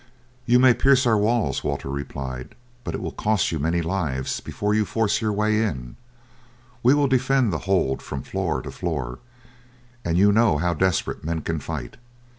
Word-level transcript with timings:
"You 0.47 0.57
may 0.57 0.73
pierce 0.73 1.05
our 1.05 1.15
walls," 1.15 1.63
Walter 1.63 1.87
replied, 1.91 2.55
"but 2.83 2.95
it 2.95 3.03
will 3.03 3.11
cost 3.11 3.51
you 3.51 3.59
many 3.59 3.83
lives 3.83 4.39
before 4.39 4.73
you 4.73 4.83
force 4.83 5.21
your 5.21 5.31
way 5.31 5.61
in; 5.61 5.95
we 6.81 6.95
will 6.95 7.05
defend 7.07 7.53
the 7.53 7.59
hold 7.69 8.01
from 8.01 8.23
floor 8.23 8.63
to 8.63 8.71
floor, 8.71 9.19
and 10.03 10.17
you 10.17 10.31
know 10.31 10.57
how 10.57 10.73
desperate 10.73 11.23
men 11.23 11.41
can 11.41 11.59
fight. 11.59 11.97